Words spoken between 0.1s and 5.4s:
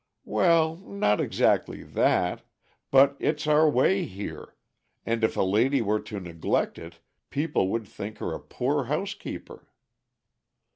"Well, not exactly that; but it's our way here, and if